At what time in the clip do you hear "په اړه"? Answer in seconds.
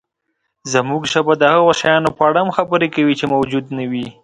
2.17-2.39